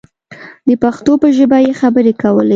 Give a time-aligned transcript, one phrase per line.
[0.67, 2.49] د پښتو په ژبه یې خبرې کولې.